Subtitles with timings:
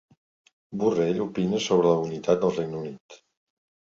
[0.83, 3.21] Borrell opina sobre la unitat del Regne Unit